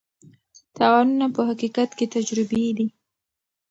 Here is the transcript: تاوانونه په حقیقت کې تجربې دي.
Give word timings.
تاوانونه 0.77 1.25
په 1.35 1.41
حقیقت 1.49 1.89
کې 1.97 2.05
تجربې 2.15 2.63
دي. 2.77 2.87